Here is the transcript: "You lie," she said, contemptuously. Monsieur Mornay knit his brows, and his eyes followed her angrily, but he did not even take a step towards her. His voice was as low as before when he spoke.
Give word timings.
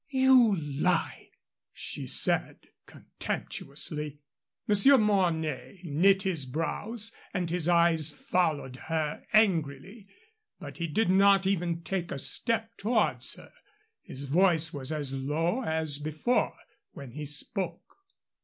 "You 0.09 0.55
lie," 0.55 1.29
she 1.71 2.07
said, 2.07 2.69
contemptuously. 2.87 4.17
Monsieur 4.67 4.97
Mornay 4.97 5.79
knit 5.83 6.23
his 6.23 6.47
brows, 6.47 7.11
and 7.35 7.51
his 7.51 7.69
eyes 7.69 8.09
followed 8.09 8.77
her 8.87 9.23
angrily, 9.31 10.07
but 10.57 10.77
he 10.77 10.87
did 10.87 11.11
not 11.11 11.45
even 11.45 11.83
take 11.83 12.11
a 12.11 12.17
step 12.17 12.75
towards 12.77 13.35
her. 13.35 13.53
His 14.01 14.23
voice 14.25 14.73
was 14.73 14.91
as 14.91 15.13
low 15.13 15.61
as 15.61 15.99
before 15.99 16.57
when 16.93 17.11
he 17.11 17.27
spoke. 17.27 17.97